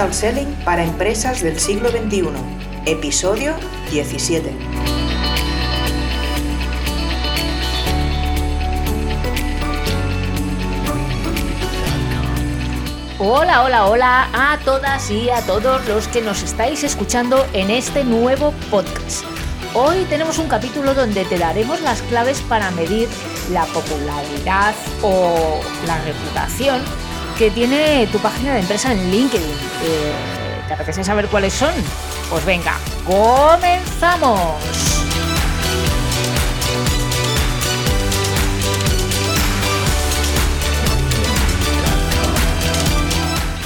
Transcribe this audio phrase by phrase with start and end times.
[0.00, 2.30] Digital Selling para empresas del siglo XXI,
[2.86, 3.54] episodio
[3.90, 4.50] 17.
[13.18, 18.02] Hola, hola, hola a todas y a todos los que nos estáis escuchando en este
[18.02, 19.26] nuevo podcast.
[19.74, 23.06] Hoy tenemos un capítulo donde te daremos las claves para medir
[23.52, 26.80] la popularidad o la reputación
[27.40, 29.48] que tiene tu página de empresa en LinkedIn.
[29.82, 30.12] Eh,
[30.68, 31.72] ¿Te apetece saber cuáles son?
[32.28, 32.76] Pues venga,
[33.06, 34.62] comenzamos.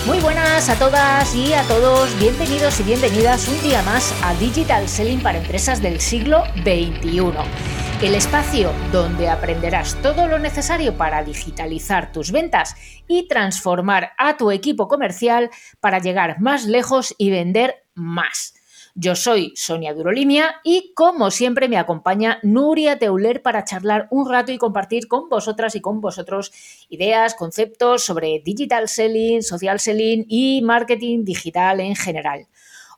[0.06, 4.88] Muy buenas a todas y a todos, bienvenidos y bienvenidas un día más a Digital
[4.88, 7.73] Selling para empresas del siglo XXI.
[8.05, 12.77] El espacio donde aprenderás todo lo necesario para digitalizar tus ventas
[13.09, 15.49] y transformar a tu equipo comercial
[15.80, 18.52] para llegar más lejos y vender más.
[18.95, 24.52] Yo soy Sonia Durolimia y como siempre me acompaña Nuria Teuler para charlar un rato
[24.52, 26.52] y compartir con vosotras y con vosotros
[26.91, 32.49] ideas, conceptos sobre digital selling, social selling y marketing digital en general.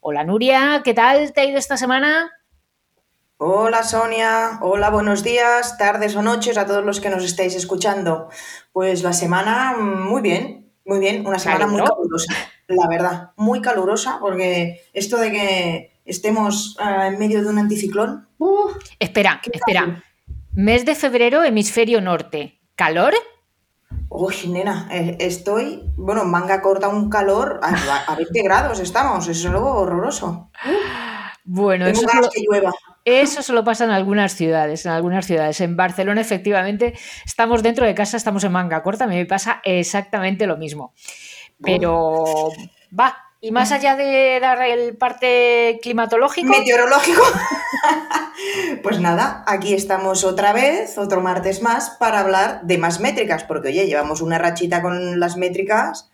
[0.01, 2.36] Hola Nuria, ¿qué tal te ha ido esta semana?
[3.39, 8.31] Hola Sonia, hola, buenos días, tardes o noches a todos los que nos estáis escuchando.
[8.73, 12.33] Pues la semana muy bien, muy bien, una semana muy calurosa,
[12.67, 18.27] la verdad, muy calurosa, porque esto de que estemos uh, en medio de un anticiclón.
[18.39, 20.03] Uh, espera, espera.
[20.55, 22.59] Mes de febrero, hemisferio norte.
[22.75, 23.12] ¿Calor?
[24.09, 29.45] Uy, nena, eh, estoy, bueno, manga corta un calor a, a 20 grados estamos, es
[29.45, 30.51] algo horroroso.
[31.45, 32.73] Bueno, Tengo eso ganas solo, que llueva.
[33.07, 35.61] Eso solo pasa en algunas ciudades, en algunas ciudades.
[35.61, 39.61] En Barcelona, efectivamente, estamos dentro de casa, estamos en manga corta, a mí me pasa
[39.63, 40.93] exactamente lo mismo.
[41.63, 42.51] Pero
[42.98, 46.48] va, y más allá de dar el parte climatológico.
[46.48, 47.23] Meteorológico.
[48.83, 53.69] pues nada, aquí estamos otra vez, otro martes más, para hablar de más métricas, porque
[53.69, 56.11] oye, llevamos una rachita con las métricas,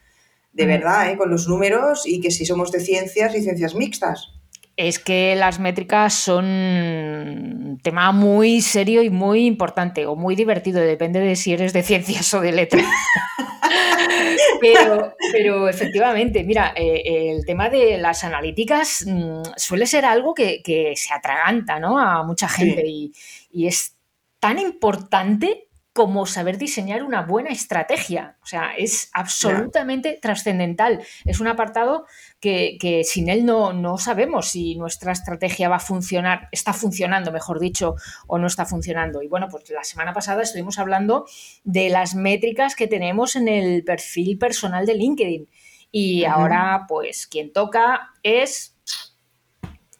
[0.52, 1.16] de verdad, ¿eh?
[1.16, 4.34] con los números, y que si somos de ciencias y ciencias mixtas.
[4.82, 10.80] Es que las métricas son un tema muy serio y muy importante, o muy divertido,
[10.80, 12.84] depende de si eres de ciencias o de letras.
[14.60, 20.60] pero, pero efectivamente, mira, eh, el tema de las analíticas mm, suele ser algo que,
[20.64, 21.96] que se atraganta ¿no?
[21.96, 23.12] a mucha gente y,
[23.52, 23.96] y es
[24.40, 28.38] tan importante como saber diseñar una buena estrategia.
[28.42, 31.04] O sea, es absolutamente trascendental.
[31.24, 32.06] Es un apartado
[32.40, 37.30] que, que sin él no, no, sabemos si nuestra estrategia va a funcionar, está funcionando,
[37.30, 39.22] mejor dicho, o no está funcionando.
[39.22, 41.26] Y bueno, pues la semana pasada estuvimos hablando
[41.64, 45.48] de las métricas que tenemos en el perfil personal de LinkedIn.
[45.90, 46.32] Y uh -huh.
[46.32, 48.78] ahora, pues, quien toca es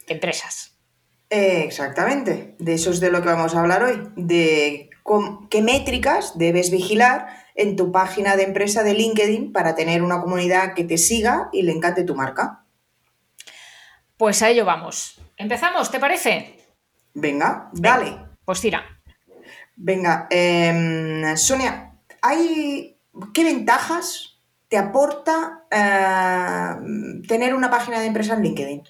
[0.06, 0.78] empresas.
[1.28, 5.62] Eh, exactamente, de eso es de lo que vamos a hablar hoy, de con qué
[5.62, 10.84] métricas debes vigilar en tu página de empresa de LinkedIn para tener una comunidad que
[10.84, 12.64] te siga y le encante tu marca.
[14.16, 15.20] Pues a ello vamos.
[15.36, 15.90] ¿Empezamos?
[15.90, 16.56] ¿Te parece?
[17.14, 18.10] Venga, dale.
[18.10, 18.84] Venga, pues tira.
[19.76, 22.98] Venga, eh, Sonia, ¿hay
[23.34, 28.82] qué ventajas te aporta eh, tener una página de empresa en LinkedIn?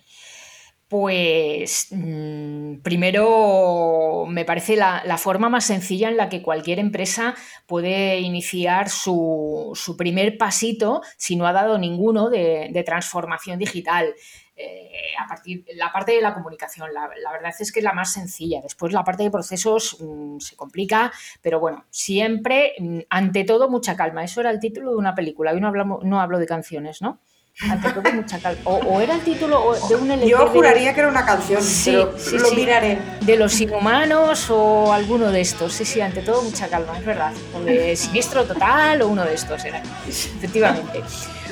[0.92, 7.34] Pues mmm, primero me parece la, forma más sencilla en la que cualquier empresa
[7.66, 14.12] puede iniciar su, su primer pasito si no ha dado ninguno de, transformación digital.
[14.54, 18.12] Eh, a partir la parte de la comunicación, la, verdad es que es la más
[18.12, 18.60] sencilla.
[18.62, 21.10] Después la parte de procesos mmm, se complica,
[21.40, 24.24] pero bueno, siempre, mmm, ante todo, mucha calma.
[24.24, 25.52] Eso era el título de una película.
[25.52, 27.18] Hoy no, hablamos, no hablo de canciones, ¿no?
[27.60, 28.60] Ante todo, mucha calma.
[28.64, 30.94] O, o, era el título de un LP Yo juraría de...
[30.94, 32.56] que era una canción, sí, pero sí, lo sí.
[32.56, 32.98] miraré.
[33.20, 35.72] De los inhumanos o alguno de estos.
[35.72, 37.32] Sí, sí, ante todo, mucha calma, es verdad.
[37.54, 39.82] O de Siniestro Total o uno de estos era.
[40.08, 41.02] Efectivamente.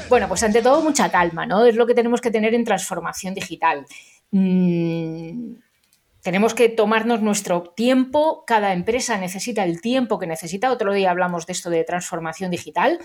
[0.09, 1.65] Bueno, pues ante todo, mucha calma, ¿no?
[1.65, 3.87] Es lo que tenemos que tener en transformación digital.
[4.33, 5.53] Mm,
[6.23, 10.71] tenemos que tomarnos nuestro tiempo, cada empresa necesita el tiempo que necesita.
[10.71, 12.99] Otro día hablamos de esto de transformación digital.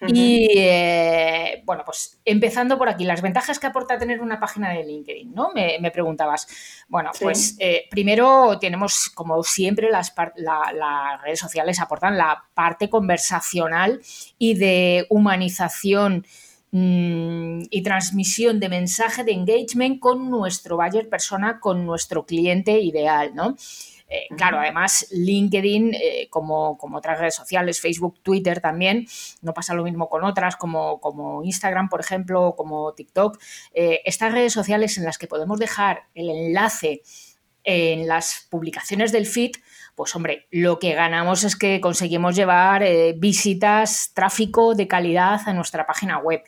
[0.00, 0.16] Uh -huh.
[0.16, 4.84] Y eh, bueno, pues empezando por aquí, las ventajas que aporta tener una página de
[4.84, 5.50] LinkedIn, ¿no?
[5.54, 6.46] Me, me preguntabas.
[6.88, 7.24] Bueno, sí.
[7.24, 14.00] pues eh, primero tenemos, como siempre, las, la, las, redes sociales aportan la parte conversacional
[14.38, 16.24] y de humanización
[16.70, 23.56] y transmisión de mensaje de engagement con nuestro buyer persona, con nuestro cliente ideal, ¿no?
[24.10, 29.06] Eh, claro, además LinkedIn, eh, como, como, otras redes sociales, Facebook, Twitter también,
[29.42, 33.38] no pasa lo mismo con otras como, como Instagram, por ejemplo, o como TikTok.
[33.72, 37.02] estas redes sociales en las que podemos dejar el enlace
[37.64, 39.52] en las publicaciones del feed,
[39.98, 42.84] pues hombre, lo que ganamos es que conseguimos llevar
[43.16, 46.40] visitas, tráfico de calidad a nuestra página web.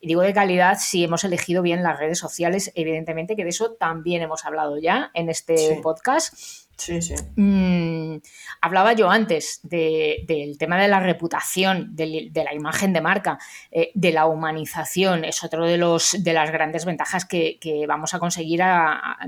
[0.00, 3.74] Y digo de calidad si hemos elegido bien las redes sociales, evidentemente que de eso
[3.74, 6.65] también hemos hablado ya en este podcast.
[6.76, 7.14] Sí, sí.
[7.36, 8.18] Mm,
[8.60, 13.38] hablaba yo antes del tema de la reputación, de, la imagen de marca,
[13.70, 15.24] eh, de la humanización.
[15.24, 17.58] Es otro de, los, de las grandes ventajas que,
[17.88, 18.60] vamos a conseguir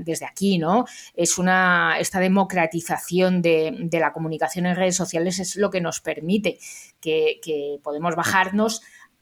[0.01, 0.85] desde aquí, ¿no?
[1.15, 6.59] Es una, esta democratización de, la comunicación en redes sociales es lo que nos permite
[7.01, 8.81] que, que podemos bajarnos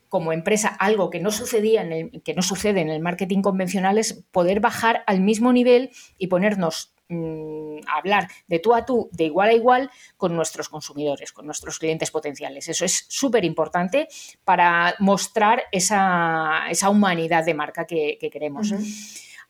[0.10, 3.98] como empresa algo que no sucedía en el, que no sucede en el marketing convencional
[3.98, 9.26] es poder bajar al mismo nivel y ponernos mm, hablar de tú a tú, de
[9.26, 12.68] igual a igual, con nuestros consumidores, con nuestros clientes potenciales.
[12.68, 14.08] Eso es súper importante
[14.44, 18.74] para mostrar esa, humanidad de marca que, queremos.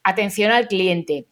[0.04, 1.27] Atención al cliente.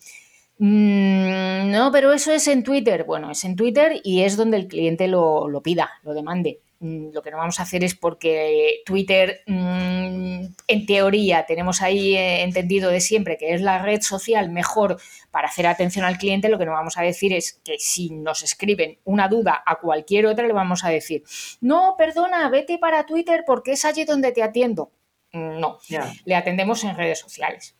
[0.58, 3.04] Mm, no, pero eso es en Twitter.
[3.04, 6.62] Bueno, es en Twitter y es donde el cliente lo, lo pida, lo demande.
[6.80, 12.16] Mm, lo que no vamos a hacer es porque Twitter, mm, en teoría, tenemos ahí
[12.16, 15.00] eh, entendido de siempre que es la red social mejor
[15.32, 18.44] para hacer atención al cliente, lo que no vamos a decir es que si nos
[18.44, 21.24] escriben una duda a cualquier otra, le vamos a decir,
[21.62, 24.92] no, perdona, vete para Twitter porque es allí donde te atiendo.
[25.32, 25.80] Mm, no,
[26.26, 27.76] le atendemos en redes sociales,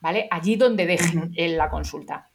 [0.00, 0.26] ¿vale?
[0.30, 2.29] Allí donde dejen la consulta.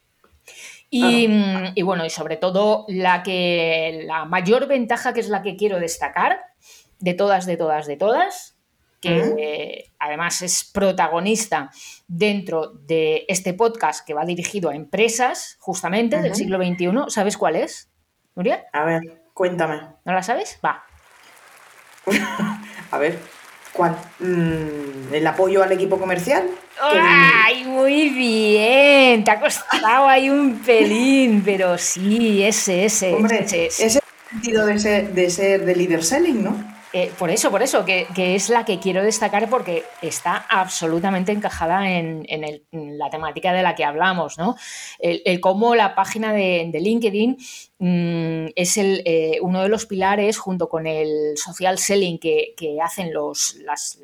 [0.90, 5.56] Mm, y, bueno, y sobre todo la que la mayor ventaja que es la que
[5.56, 6.40] quiero destacar
[6.98, 8.56] de todas, de todas, de todas,
[9.00, 11.70] que además es protagonista
[12.08, 16.90] dentro de este podcast que va dirigido a empresas, justamente, del siglo XXI.
[17.08, 17.90] ¿Sabes cuál es,
[18.34, 18.64] Nuria?
[18.72, 19.02] A ver,
[19.34, 19.80] cuéntame.
[20.04, 20.58] ¿No la sabes?
[20.64, 20.84] Va.
[22.90, 23.35] a ver.
[23.76, 23.96] ¿Cuál?
[24.20, 26.48] Mm, ¿El apoyo al equipo comercial?
[26.80, 29.22] ¡Ay, muy bien!
[29.22, 33.14] Te ha costado ahí un pelín, pero sí, ese, ese.
[33.14, 33.86] Hombre, ese, ese.
[33.86, 36.75] es el sentido de ser, de ser de leader selling, ¿no?
[36.92, 41.90] Eh, por eso, por eso, que, es la que quiero destacar porque está absolutamente encajada
[41.90, 42.24] en,
[42.70, 44.56] la temática de la que hablamos, ¿no?
[44.98, 47.36] El, cómo la página de, LinkedIn
[47.78, 53.12] mm, es el, eh, uno de los pilares, junto con el social selling que, hacen
[53.12, 53.56] los,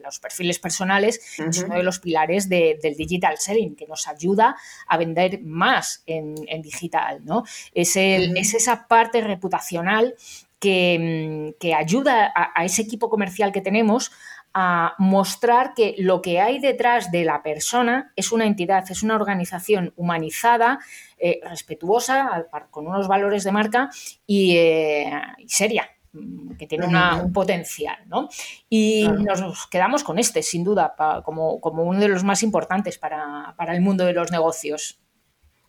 [0.03, 4.57] los, perfiles personales, es uno de los pilares del digital selling, que nos ayuda
[4.89, 7.45] a vender más en, digital, ¿no?
[7.73, 10.17] Es, es esa parte reputacional
[10.65, 14.13] Mm, que, ayuda a, ese equipo comercial que tenemos
[14.55, 19.17] a mostrar que lo que hay detrás de la persona es una entidad, es una
[19.17, 20.79] organización humanizada,
[21.19, 23.91] eh, respetuosa, con unos valores de marca
[24.27, 25.11] y, eh,
[25.47, 28.29] seria mm, que tiene un potencial, ¿no?
[28.69, 30.95] Y nos quedamos con este, sin duda,
[31.25, 35.01] como, uno de los más importantes para, para el mundo de los negocios.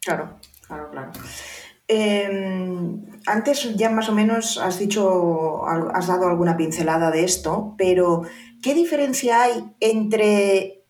[0.01, 0.37] Claro,
[0.67, 1.11] claro, claro.
[1.87, 8.23] Em, antes ya más o menos has dicho, has dado alguna pincelada de esto, pero
[8.61, 10.83] ¿qué diferencia hay entre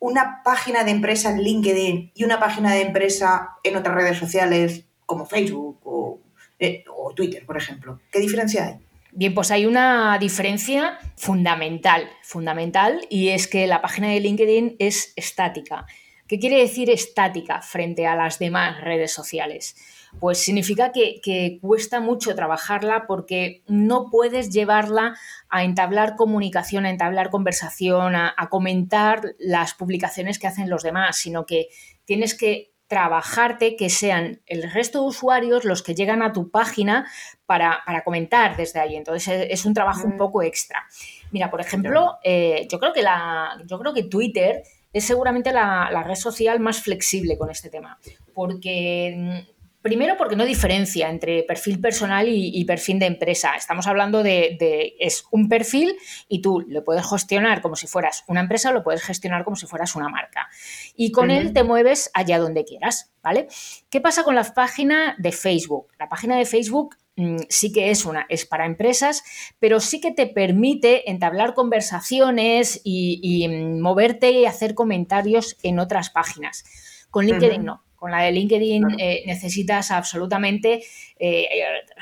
[0.00, 4.86] una página de empresa en LinkedIn y una página de empresa en otras redes sociales
[5.06, 6.18] como Facebook o,
[6.58, 8.00] eh, o Twitter, por ejemplo?
[8.10, 8.74] ¿Qué diferencia hay?
[9.12, 15.12] Bien, pues hay una diferencia fundamental, fundamental, y es que la página de LinkedIn es
[15.16, 15.86] estática.
[16.28, 19.74] ¿Qué quiere decir estática frente a las demás redes sociales?
[20.18, 25.16] Pues significa que, cuesta mucho trabajarla porque no puedes llevarla
[25.48, 31.46] a entablar comunicación, a entablar conversación, a, comentar las publicaciones que hacen los demás, sino
[31.46, 31.68] que
[32.04, 37.06] tienes que trabajarte que sean el resto de usuarios los que llegan a tu página
[37.46, 38.96] para, comentar desde ahí.
[38.96, 40.18] Entonces es un trabajo un mm.
[40.18, 40.84] poco extra.
[41.30, 45.88] Mira, por ejemplo, eh, yo, creo que la, yo creo que Twitter es seguramente la,
[45.92, 48.00] la, red social más flexible con este tema,
[48.34, 49.46] porque
[49.82, 53.54] Primero porque no diferencia entre perfil personal y, perfil de empresa.
[53.56, 55.96] Estamos hablando de, es un perfil
[56.28, 59.56] y tú lo puedes gestionar como si fueras una empresa o lo puedes gestionar como
[59.56, 60.48] si fueras una marca.
[60.96, 63.48] Y con él te mueves allá donde quieras, ¿vale?
[63.88, 65.88] ¿Qué pasa con la página de Facebook?
[65.98, 69.24] La página de Facebook mm, sí que es una, es para empresas,
[69.60, 76.10] pero sí que te permite entablar conversaciones y, mm, moverte y hacer comentarios en otras
[76.10, 76.64] páginas.
[77.10, 77.82] Con LinkedIn no.
[78.00, 80.82] Con la de LinkedIn eh, necesitas absolutamente
[81.18, 81.46] eh,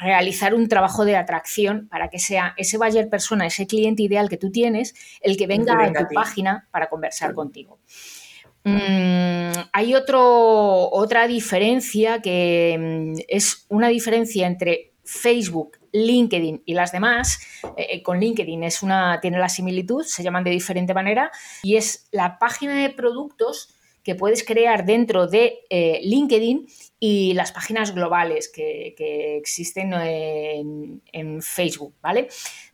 [0.01, 4.37] realizar un trabajo de atracción para que sea ese buyer persona, ese cliente ideal que
[4.37, 7.81] tú tienes, el que venga a tu página para conversar contigo.
[8.63, 16.93] Mm, hay otro, otra diferencia que mm, es una diferencia entre Facebook, LinkedIn y las
[16.93, 17.41] demás.
[17.77, 21.33] Eh, con LinkedIn es una, tiene la similitud, se llaman de diferente manera,
[21.65, 26.67] y es la página de productos que puedes crear dentro de eh, LinkedIn
[27.01, 28.95] y las páginas globales que,
[29.39, 32.29] existen en, Facebook, ¿vale?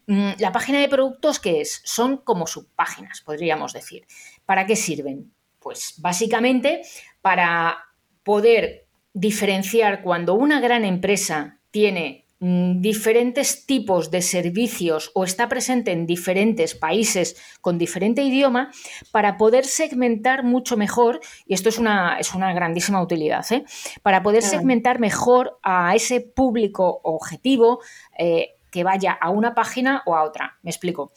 [0.06, 1.82] Mm, la página de productos, ¿qué es?
[1.84, 4.06] Son como subpáginas, podríamos decir.
[4.46, 5.32] ¿Para qué sirven?
[5.58, 6.82] Pues básicamente
[7.20, 7.78] para
[8.22, 16.04] poder diferenciar cuando una gran empresa tiene diferentes tipos de servicios o está presente en
[16.04, 18.70] diferentes países con diferente idioma
[19.12, 23.64] para poder segmentar mucho mejor, y esto es una, es una grandísima utilidad, ¿eh?
[24.02, 27.80] para poder segmentar mejor a ese público objetivo
[28.18, 30.58] eh, que vaya a una página o a otra.
[30.62, 31.12] Me explico.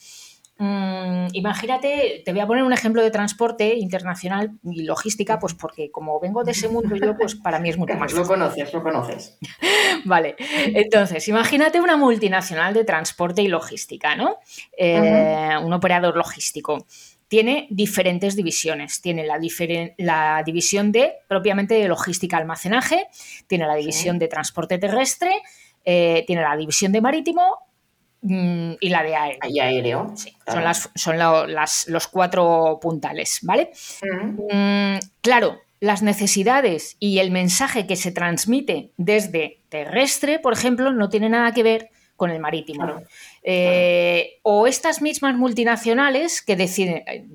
[0.59, 5.91] Mm, imagínate, te voy a poner un ejemplo de transporte internacional y logística, pues porque
[5.91, 8.11] como vengo de ese mundo yo, pues para mí es mucho más.
[8.13, 9.37] Lo conoces, lo conoces.
[10.05, 14.37] vale, entonces, imagínate una multinacional de transporte y logística, ¿no?
[14.75, 16.85] Eh, un operador logístico.
[17.27, 19.01] Tiene diferentes divisiones.
[19.01, 19.37] Tiene la,
[19.97, 23.07] la, división de propiamente de logística almacenaje,
[23.47, 25.31] tiene la división de transporte terrestre,
[25.83, 27.66] eh, tiene la división de marítimo
[28.21, 29.49] y la de aéreo.
[29.49, 30.13] Y aéreo.
[30.15, 33.71] Sí, son, las, son los cuatro puntales, ¿vale?
[34.01, 41.09] Mm, claro, las necesidades y el mensaje que se transmite desde terrestre, por ejemplo, no
[41.09, 43.01] tiene nada que ver con el marítimo.
[43.43, 47.27] Eh, o estas mismas multinacionales que deciden, eh,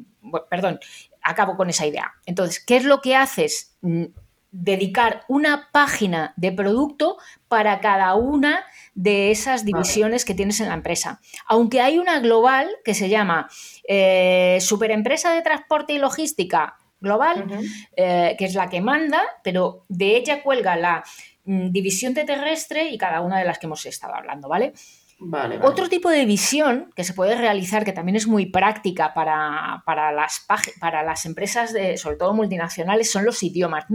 [0.51, 0.81] perdón,
[1.23, 2.13] acabo con esa idea.
[2.27, 3.77] Entonces, ¿qué es lo que haces?
[4.53, 7.17] Dedicar una página de producto
[7.49, 11.21] para cada una de esas divisiones que tienes en la empresa.
[11.47, 13.49] Aunque hay una global que se llama
[13.89, 17.47] eh, Superempresa de Transporte y Logística Global,
[17.97, 21.03] eh, que es la que manda, pero de ella cuelga la
[21.45, 24.73] mm, división de terrestre y cada una de las que hemos estado hablando, ¿vale?
[25.63, 30.47] Otro tipo de visión que se puede realizar, que también es muy práctica para, las,
[30.81, 33.87] para las empresas, sobre todo multinacionales, son los idiomas,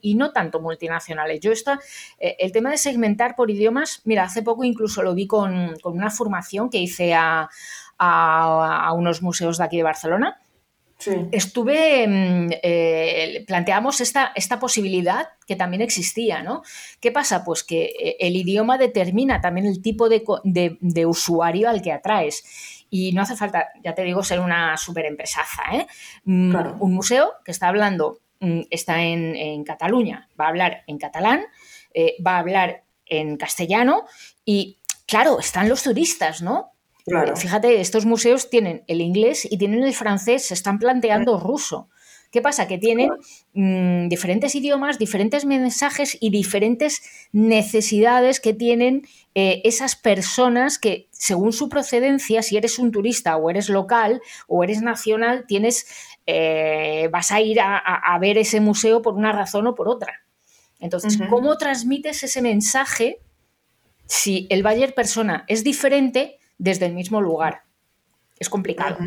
[0.00, 1.40] y no tanto multinacionales.
[1.40, 1.72] Yo esto,
[2.18, 6.10] eh, el tema de segmentar por idiomas, mira, hace poco incluso lo vi con, una
[6.10, 7.48] formación que hice a,
[7.98, 10.40] a unos museos de aquí de Barcelona
[11.32, 16.62] Estuve, mm, eh, planteamos esta, esta, posibilidad que también existía, ¿no?
[17.00, 17.44] ¿Qué pasa?
[17.44, 22.44] Pues que eh, el idioma determina también el tipo de, usuario al que atraes.
[22.90, 25.86] Y no hace falta, ya te digo, ser una super empresaza, ¿eh?
[26.24, 31.44] Mm, un museo que está hablando, mm, está en, Cataluña, va a hablar en catalán,
[32.24, 34.04] va a hablar en castellano
[34.44, 36.73] y, claro, están los turistas, ¿no?
[37.36, 41.88] Fíjate, estos museos tienen el inglés y tienen el francés, se están planteando ruso.
[42.34, 42.66] ¿Qué pasa?
[42.66, 43.10] Que tienen
[43.52, 49.06] mm, diferentes idiomas, diferentes mensajes y diferentes necesidades que tienen
[49.36, 54.64] eh, esas personas que, según su procedencia, si eres un turista o eres local o
[54.64, 55.86] eres nacional, tienes,
[56.26, 60.24] eh, vas a ir a, ver ese museo por una razón o por otra.
[60.80, 63.20] Entonces, ¿cómo transmites ese mensaje
[64.06, 66.40] si el Bayer persona es diferente?
[66.58, 67.62] Desde el mismo lugar.
[68.38, 68.98] Es complicado.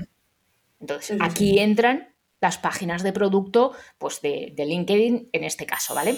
[0.79, 6.17] Entonces, aquí entran las páginas de producto pues de, LinkedIn en este caso, ¿vale?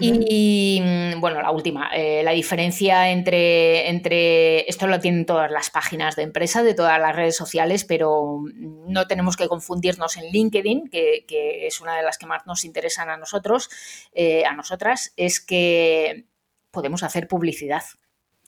[0.00, 5.70] Y mm, bueno, la última, eh, la diferencia entre, entre, esto lo tienen todas las
[5.70, 10.88] páginas de empresa, de todas las redes sociales, pero no tenemos que confundirnos en LinkedIn,
[10.88, 11.24] que,
[11.66, 13.70] es una de las que más nos interesan a nosotros,
[14.12, 16.24] eh, a nosotras, es que
[16.72, 17.84] podemos hacer publicidad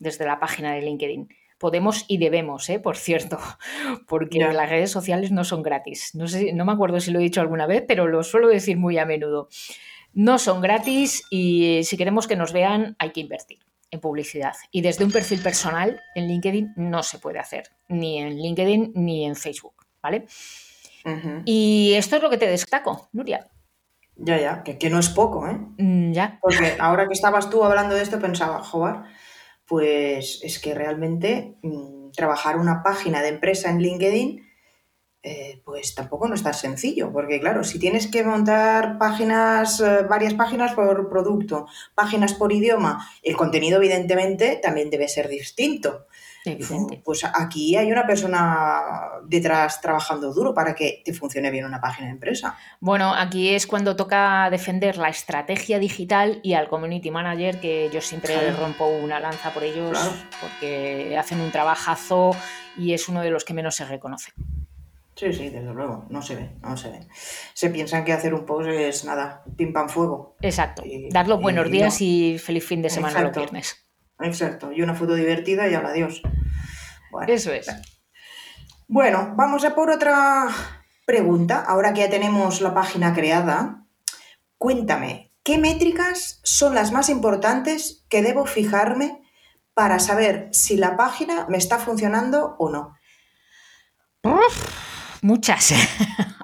[0.00, 1.28] desde la página de LinkedIn.
[1.58, 2.78] Podemos y debemos, ¿eh?
[2.78, 3.38] por cierto,
[4.06, 6.14] porque las redes sociales no son gratis.
[6.14, 8.76] No, sé, no me acuerdo si lo he dicho alguna vez, pero lo suelo decir
[8.76, 9.48] muy a menudo.
[10.12, 13.58] No son gratis y si queremos que nos vean hay que invertir
[13.90, 14.54] en publicidad.
[14.70, 19.26] Y desde un perfil personal en LinkedIn no se puede hacer, ni en LinkedIn ni
[19.26, 20.26] en Facebook, ¿vale?
[21.46, 23.48] Y esto es lo que te destaco, Nuria.
[24.16, 25.56] Ya, ya, que, no es poco, ¿eh?
[25.78, 26.38] Mm, ya.
[26.42, 28.96] Porque ahora que estabas tú hablando de esto pensaba, joder,
[29.68, 34.48] pues es que realmente mm, trabajar una página de empresa en LinkedIn,
[35.22, 40.04] eh, pues tampoco no es tan sencillo, porque claro, si tienes que montar páginas, eh,
[40.08, 46.06] varias páginas por producto, páginas por idioma, el contenido evidentemente también debe ser distinto.
[47.04, 48.80] Pues aquí hay una persona
[49.26, 52.56] detrás trabajando duro para que te funcione bien una página de empresa.
[52.80, 58.00] Bueno, aquí es cuando toca defender la estrategia digital y al community manager, que yo
[58.00, 59.98] siempre rompo una lanza por ellos
[60.40, 62.30] porque hacen un trabajazo
[62.76, 64.32] y es uno de los que menos se reconoce.
[65.14, 67.00] Sí, sí, desde luego, no se ve, no se ve.
[67.52, 70.36] Se piensan que hacer un post es nada, pim pam fuego.
[70.40, 73.87] Exacto, dar los buenos días y feliz fin de semana los viernes.
[74.20, 76.22] Exacto, y una foto divertida y al adiós.
[77.26, 77.66] Eso es.
[78.86, 80.48] Bueno, vamos a por otra
[81.06, 81.64] pregunta.
[81.66, 83.84] Ahora que ya tenemos la página creada,
[84.58, 89.22] cuéntame, ¿qué métricas son las más importantes que debo fijarme
[89.74, 92.96] para saber si la página me está funcionando o no?
[95.22, 95.72] muchas.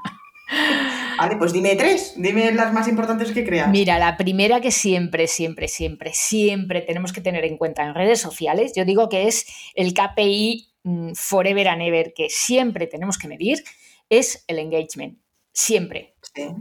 [1.18, 3.68] Vale, pues dime tres, dime las más importantes que creas.
[3.68, 8.20] Mira, la primera que siempre, siempre, siempre, siempre tenemos que tener en cuenta en redes
[8.20, 13.28] sociales, yo digo que es el KPI mm, Forever and Ever, que siempre tenemos que
[13.28, 13.64] medir,
[14.08, 15.18] es el engagement.
[15.56, 16.16] Siempre.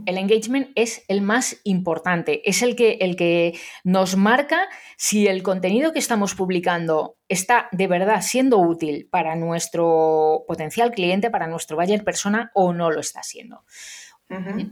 [0.06, 5.42] El engagement es el más importante, es el que, el que nos marca si el
[5.42, 11.76] contenido que estamos publicando está de verdad siendo útil para nuestro potencial cliente, para nuestro
[11.76, 13.64] buyer persona o no lo está siendo.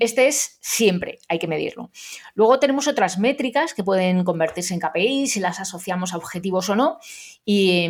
[0.01, 1.91] Este es siempre, hay que medirlo.
[2.35, 6.77] Luego tenemos otras métricas que pueden convertirse en KPI si las asociamos a objetivos o
[6.77, 6.99] no.
[7.45, 7.89] Y,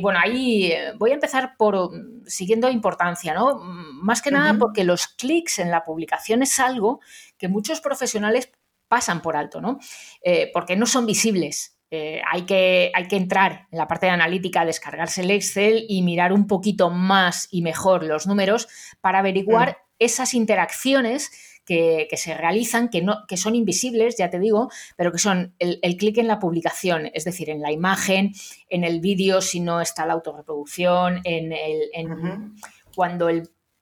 [0.00, 1.90] bueno, ahí eh, voy a empezar por
[2.26, 3.58] siguiendo importancia, ¿no?
[3.58, 7.00] Más que nada porque los clics en la publicación es algo
[7.38, 8.50] que muchos profesionales
[8.86, 9.78] pasan por alto, ¿no?
[10.22, 11.78] Eh, porque no son visibles.
[11.90, 16.02] Eh, hay, que, hay, que, entrar en la parte de analítica, descargarse el Excel y
[16.02, 18.66] mirar un poquito más y mejor los números
[19.02, 21.30] para averiguar mm esas interacciones
[21.64, 25.96] que, se realizan, que, no, que son invisibles, ya te digo, pero que son el,
[25.96, 28.32] clic en la publicación, es decir, en la imagen,
[28.68, 32.52] en el vídeo, si no está la autorreproducción, en, el,
[32.94, 33.30] cuando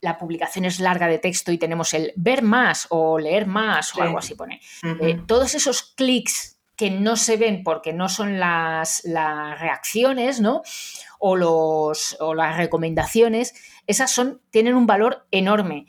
[0.00, 4.02] la publicación es larga de texto y tenemos el ver más o leer más o
[4.02, 4.60] algo así pone.
[5.00, 10.62] Eh, todos esos clics que no se ven porque no son las, las reacciones, ¿no?
[11.18, 13.52] O, los, o las recomendaciones,
[13.86, 15.86] esas son, tienen un valor enorme.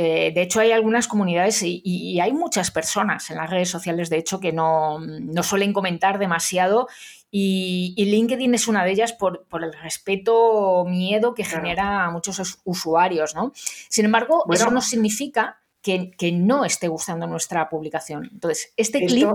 [0.00, 4.18] Eh, de hecho, hay algunas comunidades y, hay muchas personas en las redes sociales, de
[4.18, 5.00] hecho, que no,
[5.42, 6.86] suelen comentar demasiado
[7.32, 12.60] y, LinkedIn es una de ellas por, el respeto o miedo que genera a muchos
[12.62, 13.50] usuarios, ¿no?
[13.88, 18.28] Sin embargo, eso no significa que, no esté gustando nuestra publicación.
[18.32, 19.28] Entonces, este clic...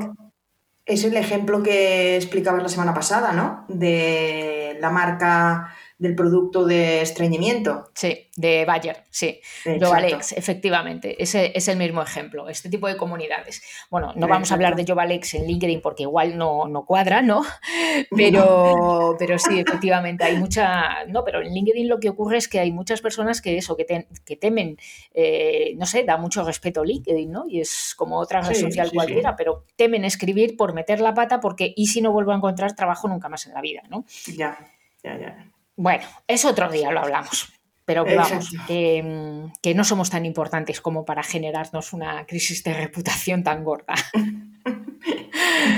[0.86, 3.66] Es el ejemplo que explicabas la semana pasada, ¿no?
[3.68, 7.90] De la marca del producto de estreñimiento.
[7.94, 9.40] Sí, de Bayer, sí.
[9.64, 11.22] Jovalex, efectivamente.
[11.22, 12.50] Ese es el mismo ejemplo.
[12.50, 13.62] Este tipo de comunidades.
[13.90, 17.44] Bueno, no vamos a hablar de Jovalex en LinkedIn porque igual no, no cuadra, ¿no?
[18.16, 21.06] Pero, pero sí, efectivamente, hay mucha.
[21.06, 23.86] No, pero en LinkedIn lo que ocurre es que hay muchas personas que eso, que,
[24.26, 24.78] que temen,
[25.14, 27.46] eh, no sé, da mucho respeto LinkedIn, ¿no?
[27.48, 31.74] Y es como otra red social cualquiera, pero temen escribir por meter la pata porque
[31.76, 34.06] y si no vuelvo a encontrar trabajo nunca más en la vida, ¿no?
[34.36, 34.58] Ya,
[35.04, 35.43] ya, ya.
[35.76, 37.52] Bueno, es otro día, lo hablamos.
[37.86, 43.44] Pero que vamos, que, no somos tan importantes como para generarnos una crisis de reputación
[43.44, 43.94] tan gorda.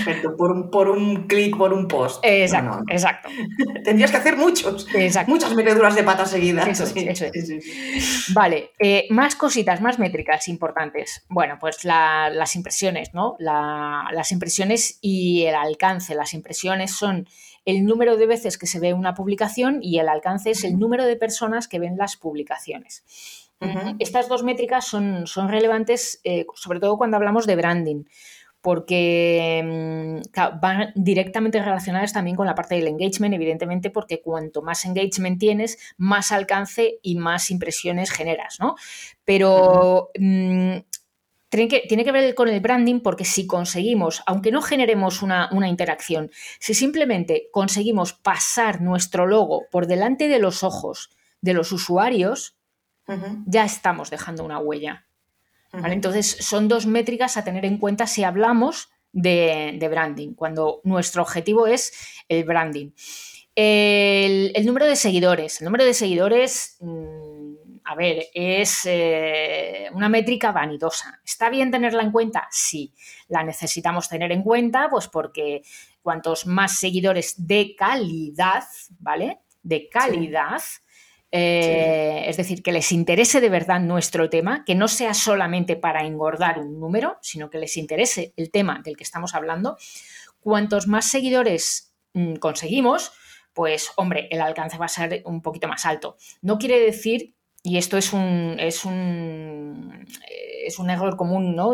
[0.06, 2.24] Perfecto, por un, por un clic, por un post.
[2.24, 3.30] Exacto, exacto.
[3.84, 4.88] Tendrías que hacer muchos,
[5.28, 6.68] muchas meteduras de patas seguidas.
[8.34, 11.26] Vale, eh, más cositas, más métricas importantes.
[11.30, 13.36] Bueno, pues las impresiones, ¿no?
[13.40, 16.16] las impresiones y el alcance.
[16.16, 17.28] Las impresiones son
[17.66, 21.06] el número de veces que se ve una publicación y el alcance es el número
[21.06, 23.04] de personas que ven las publicaciones.
[24.00, 28.04] Estas dos métricas son, son relevantes, eh, sobre todo cuando hablamos de branding,
[28.66, 34.86] porque mm, van directamente relacionadas también con la parte del engagement, evidentemente, porque cuanto más
[34.86, 38.74] engagement tienes, más alcance y más impresiones generas, ¿no?
[39.24, 45.22] Pero tiene que, tiene que ver con el branding porque si conseguimos, aunque no generemos
[45.22, 51.72] una, interacción, si simplemente conseguimos pasar nuestro logo por delante de los ojos de los
[51.72, 52.58] usuarios,
[53.46, 55.06] ya estamos dejando una huella.
[55.84, 61.68] Entonces, son dos métricas a tener en cuenta si hablamos de, branding, cuando nuestro objetivo
[61.68, 61.94] es
[62.28, 62.92] el branding.
[63.56, 65.62] El, número de seguidores.
[65.62, 66.78] El número de seguidores...
[66.82, 67.36] Mm,
[67.88, 71.22] a ver, es eh, una métrica vanidosa.
[71.24, 72.48] ¿Está bien tenerla en cuenta?
[72.50, 72.92] Sí,
[73.28, 75.62] la necesitamos tener en cuenta, pues porque
[76.02, 78.64] cuantos más seguidores de calidad,
[78.98, 79.42] ¿vale?
[79.62, 80.62] De calidad,
[81.38, 86.06] eh, es decir, que les interese de verdad nuestro tema, que no sea solamente para
[86.06, 89.76] engordar un número, sino que les interese el tema del que estamos hablando.
[90.40, 93.12] Cuantos más seguidores mm, conseguimos,
[93.52, 96.16] pues hombre, el alcance va a ser un poquito más alto.
[96.42, 101.74] No quiere decir y esto es un, es un, eh, es un error común, ¿no?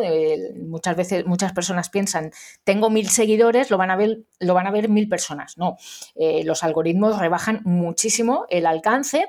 [0.55, 2.31] muchas veces, muchas personas piensan,
[2.63, 5.57] tengo mil seguidores, lo van a ver, lo van a ver mil personas.
[5.57, 5.77] No,
[6.15, 9.27] eh, los algoritmos rebajan muchísimo el alcance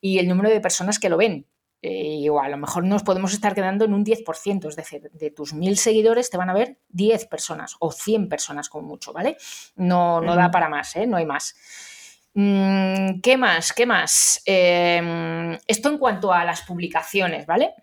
[0.00, 1.46] y el número de personas que lo ven.
[1.84, 5.30] eh, o a lo mejor nos podemos estar quedando en un 10%, es decir, de
[5.32, 9.36] tus mil seguidores te van a ver 10 personas o 100 personas como mucho, ¿vale?
[9.74, 11.06] No, no da para más, ¿eh?
[11.08, 11.56] No hay más.
[12.34, 13.72] Mm, ¿Qué más?
[13.72, 14.42] ¿Qué más?
[14.46, 17.74] Em, esto en cuanto a las publicaciones, ¿vale?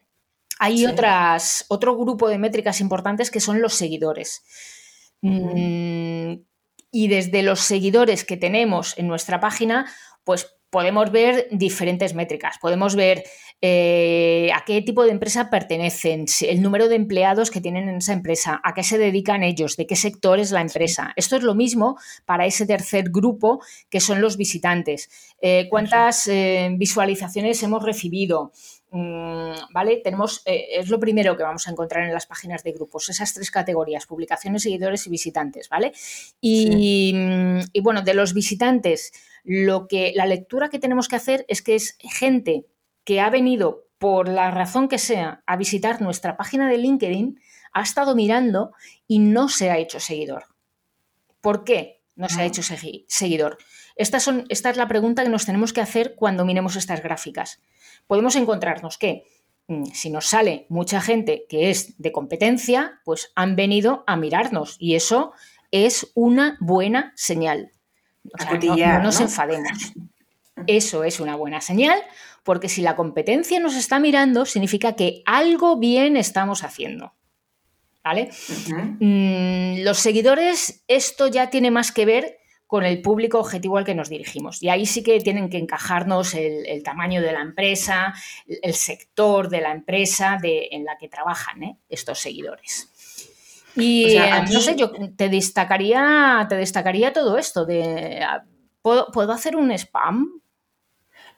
[0.59, 4.43] Hay otras, otro grupo de métricas importantes que son los seguidores.
[5.21, 6.33] Mm,
[6.91, 9.91] y desde los seguidores que tenemos en nuestra página,
[10.23, 12.57] pues podemos ver diferentes métricas.
[12.59, 13.23] Podemos ver
[13.61, 18.13] eh, a qué tipo de empresa pertenecen, el número de empleados que tienen en esa
[18.13, 21.11] empresa, a qué se dedican ellos, de qué sector es la empresa.
[21.15, 25.09] Esto es lo mismo para ese tercer grupo que son los visitantes.
[25.41, 28.51] Eh, ¿Cuántas eh, visualizaciones hemos recibido?
[28.91, 29.97] Mm, ¿Vale?
[30.03, 33.33] Tenemos, eh, es lo primero que vamos a encontrar en las páginas de grupos, esas
[33.33, 35.93] tres categorías, publicaciones, seguidores y visitantes, ¿vale?
[36.41, 39.11] Y, mm, y, bueno, de los visitantes,
[39.43, 42.65] lo que, la lectura que tenemos que hacer es que es gente
[43.03, 47.39] que ha venido por la razón que sea a visitar nuestra página de LinkedIn,
[47.73, 48.71] ha estado mirando
[49.07, 50.45] y no se ha hecho seguidor.
[51.41, 53.57] ¿Por qué no se ha hecho seguidor?
[54.19, 57.59] son, esta es la pregunta que nos tenemos que hacer cuando miremos estas gráficas
[58.09, 59.25] podemos encontrarnos que
[59.67, 64.75] mm, si nos sale mucha gente que es de competencia, pues han venido a mirarnos
[64.79, 65.31] y eso
[65.71, 67.71] es una buena señal.
[68.63, 69.93] no, nos enfademos.
[70.65, 72.01] Eso es una buena señal
[72.43, 77.13] porque si la competencia nos está mirando, significa que algo bien estamos haciendo.
[78.03, 78.29] ¿Vale?
[78.99, 83.95] Mm, los seguidores, esto ya tiene más que ver con el público objetivo al que
[83.95, 84.61] nos dirigimos.
[84.61, 88.13] Y ahí sí que tienen que encajarnos el, tamaño de la empresa,
[88.47, 91.77] el sector de la empresa de, en la que trabajan ¿eh?
[91.89, 92.91] estos seguidores.
[93.75, 98.23] Y eh, no sé, yo te destacaría, te destacaría todo esto de
[98.83, 100.41] ¿puedo, ¿puedo hacer un spam?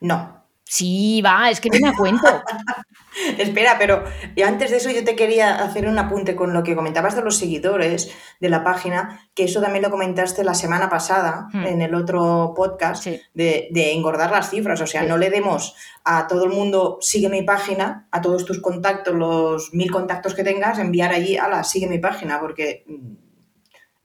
[0.00, 0.41] No,
[0.72, 2.26] Sí, va, es que no me cuento.
[3.38, 4.04] Espera, pero
[4.42, 7.36] antes de eso yo te quería hacer un apunte con lo que comentabas de los
[7.36, 11.66] seguidores de la página, que eso también lo comentaste la semana pasada hmm.
[11.66, 14.80] en el otro podcast, de, engordar las cifras.
[14.80, 18.62] O sea, no le demos a todo el mundo, sigue mi página, a todos tus
[18.62, 23.12] contactos, los mil contactos que tengas, enviar allí, a la sigue mi página, porque mm,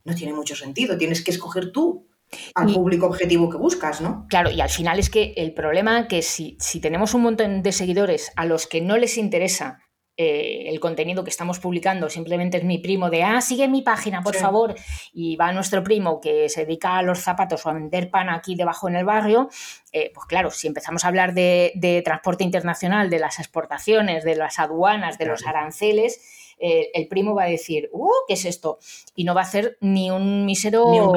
[0.03, 0.97] no tiene mucho sentido.
[0.97, 2.07] Tienes que escoger tú
[2.56, 4.26] al público objetivo que buscas, ¿no?
[4.30, 7.72] Claro, y al final es que el problema es que si, tenemos un montón de
[7.72, 9.80] seguidores a los que no les interesa
[10.20, 14.24] eh, el contenido que estamos publicando, simplemente es mi primo de, ah, sigue mi página,
[14.24, 14.74] por favor,
[15.13, 18.56] y va nuestro primo que se dedica a los zapatos o a vender pan aquí
[18.56, 19.50] debajo en el barrio,
[19.92, 24.58] eh, pues claro, si empezamos a hablar de, transporte internacional, de las exportaciones, de las
[24.58, 26.20] aduanas, de los aranceles,
[26.60, 28.80] eh, el primo va a decir, uh, ¿qué es esto?
[29.16, 31.13] Y no va a hacer ni un mísero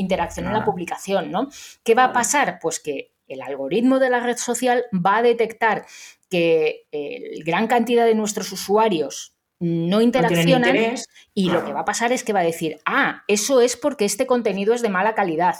[0.00, 1.48] interacción en la publicación, ¿no?
[1.84, 2.58] ¿Qué va a pasar?
[2.60, 5.86] Pues que el algoritmo de la red social va a detectar
[6.28, 10.96] que eh, gran cantidad de nuestros usuarios no interaccionan
[11.34, 14.06] y lo que va a pasar es que va a decir, ah, eso es porque
[14.06, 15.56] este contenido es de mala calidad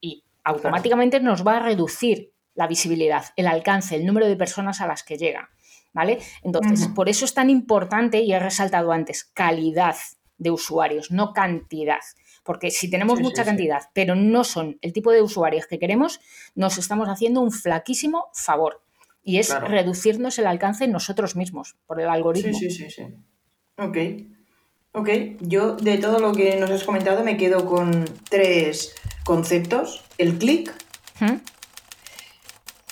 [0.00, 4.86] y automáticamente nos va a reducir la visibilidad, el alcance, el número de personas a
[4.86, 5.50] las que llega,
[5.92, 6.20] ¿vale?
[6.42, 9.96] Entonces, por eso es tan importante, y he resaltado antes, calidad
[10.38, 12.00] de usuarios, no cantidad.
[12.44, 16.20] Porque si tenemos mucha cantidad, pero no son el tipo de usuarios que queremos,
[16.54, 18.82] nos estamos haciendo un flaquísimo favor.
[19.22, 22.52] Y es reducirnos el alcance nosotros mismos por el algoritmo.
[22.52, 23.02] Sí, sí, sí, sí.
[23.78, 23.96] Ok.
[24.92, 25.08] Ok.
[25.40, 30.04] Yo de todo lo que nos has comentado me quedo con tres conceptos.
[30.18, 30.70] El clic.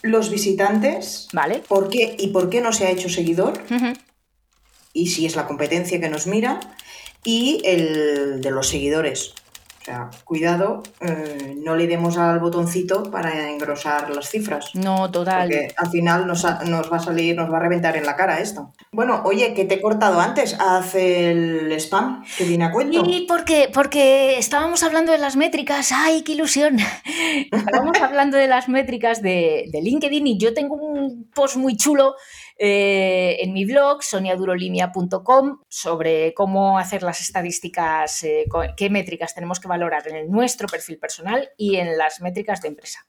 [0.01, 1.29] Los visitantes.
[1.35, 1.59] Vale.
[1.69, 3.62] ¿Por qué y por qué no se ha hecho seguidor?
[4.95, 6.61] Y si es la competencia que nos mira.
[7.23, 9.35] Y el de los seguidores.
[9.83, 14.71] O sea, cuidado, eh, no le demos al botoncito para engrosar las cifras.
[14.77, 15.49] No, total.
[15.49, 18.73] Porque al final nos, va a salir, nos va a reventar en la cara esto.
[18.92, 23.03] Bueno, oye, que te he cortado antes, hace el spam que viene a cuento.
[23.05, 26.77] Y porque, porque estábamos hablando de las métricas, ¡ay, qué ilusión!
[27.51, 32.14] estábamos hablando de las métricas de, de LinkedIn y yo tengo un post muy chulo
[32.64, 38.44] eh, en mi blog, soniadurolimia.com, sobre cómo hacer las estadísticas, eh,
[38.77, 43.01] qué métricas tenemos que valorar en nuestro perfil personal y en las métricas de empresa.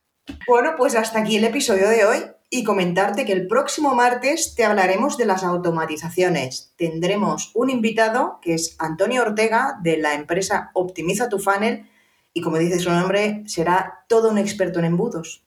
[0.48, 2.18] Bueno, pues hasta aquí el episodio de hoy
[2.50, 6.74] y comentarte que el próximo martes te hablaremos de las automatizaciones.
[6.76, 11.88] Tendremos un invitado que es Antonio Ortega de la empresa Optimiza tu Funnel
[12.32, 15.43] y como dice su nombre, será todo un experto en embudos.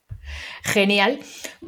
[0.64, 1.20] Genial.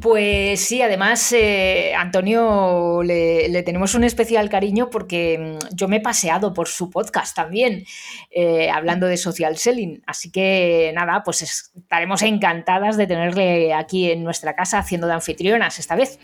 [0.01, 6.01] Pues sí, además, eh, Antonio, le, tenemos un especial cariño porque mm, yo me he
[6.01, 7.85] paseado por su podcast también,
[8.31, 10.01] eh, hablando de social selling.
[10.05, 15.79] Así que nada, pues estaremos encantadas de tenerle aquí en nuestra casa haciendo de anfitrionas
[15.79, 16.19] esta vez.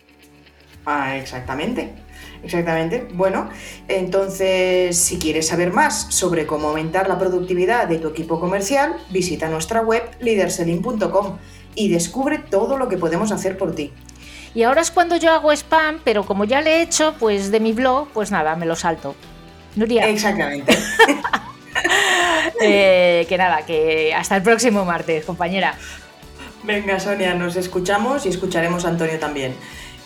[0.85, 2.05] Ah, exactamente.
[2.43, 3.07] Exactamente.
[3.13, 3.49] Bueno,
[3.87, 9.49] entonces, si quieres saber más sobre cómo aumentar la productividad de tu equipo comercial, visita
[9.49, 11.37] nuestra web leaderselling.com
[11.75, 13.91] y descubre todo lo que podemos hacer por ti.
[14.53, 17.59] Y ahora es cuando yo hago spam, pero como ya le he hecho, pues de
[17.59, 19.15] mi blog, pues nada, me lo salto.
[19.75, 20.07] Nuria.
[20.09, 20.77] Exactamente.
[22.61, 25.75] Eh, que nada, que hasta el próximo martes, compañera.
[26.63, 29.55] Venga, Sonia, nos escuchamos y escucharemos a Antonio también.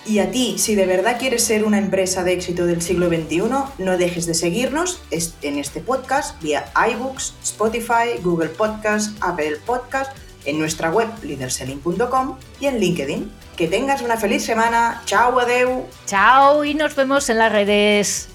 [0.06, 3.44] Y a ti, si de verdad quieres ser una empresa de éxito del siglo XXI,
[3.78, 10.60] no dejes de seguirnos en este podcast vía iBooks, Spotify, Google Podcast, Apple Podcast, en
[10.60, 13.32] nuestra web leaderselling.com y en LinkedIn.
[13.58, 15.02] Que tengas una feliz semana.
[15.06, 15.86] Chao, adeu.
[16.06, 18.30] Chao y nos vemos en las redes.